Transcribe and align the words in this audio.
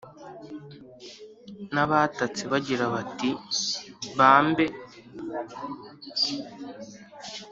n’abatatse 1.73 2.43
bagira 2.51 2.85
bati 2.93 3.29
bambe 4.17 4.65